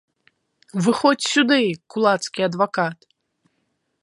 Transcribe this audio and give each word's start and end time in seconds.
Выходзь 0.85 1.27
сюды, 1.33 1.59
кулацкі 1.95 2.39
адвакат! 2.49 2.99